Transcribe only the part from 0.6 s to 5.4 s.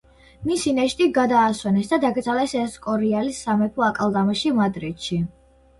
ნეშტი გადაასვენეს და დაკრძალეს ესკორიალის სამეფო აკლდამაში, მადრიდში.